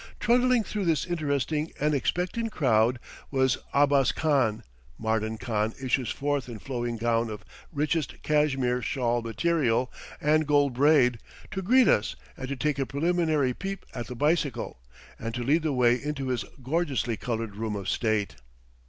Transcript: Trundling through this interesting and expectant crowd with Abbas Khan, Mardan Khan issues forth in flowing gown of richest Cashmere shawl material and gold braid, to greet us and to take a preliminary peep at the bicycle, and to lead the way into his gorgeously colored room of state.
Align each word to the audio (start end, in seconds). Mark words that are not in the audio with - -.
Trundling 0.19 0.63
through 0.63 0.85
this 0.85 1.05
interesting 1.05 1.71
and 1.79 1.93
expectant 1.93 2.51
crowd 2.51 2.97
with 3.29 3.57
Abbas 3.71 4.11
Khan, 4.11 4.63
Mardan 4.97 5.37
Khan 5.37 5.75
issues 5.79 6.09
forth 6.09 6.49
in 6.49 6.57
flowing 6.57 6.97
gown 6.97 7.29
of 7.29 7.45
richest 7.71 8.19
Cashmere 8.23 8.81
shawl 8.81 9.21
material 9.21 9.93
and 10.19 10.47
gold 10.47 10.73
braid, 10.73 11.19
to 11.51 11.61
greet 11.61 11.87
us 11.87 12.15
and 12.35 12.47
to 12.47 12.55
take 12.55 12.79
a 12.79 12.85
preliminary 12.87 13.53
peep 13.53 13.85
at 13.93 14.07
the 14.07 14.15
bicycle, 14.15 14.81
and 15.19 15.35
to 15.35 15.43
lead 15.43 15.61
the 15.61 15.71
way 15.71 16.01
into 16.03 16.29
his 16.29 16.45
gorgeously 16.63 17.15
colored 17.15 17.55
room 17.55 17.75
of 17.75 17.87
state. 17.87 18.37